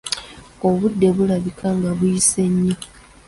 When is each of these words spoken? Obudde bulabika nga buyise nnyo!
Obudde 0.67 1.07
bulabika 1.15 1.67
nga 1.77 1.89
buyise 1.97 2.41
nnyo! 2.51 2.75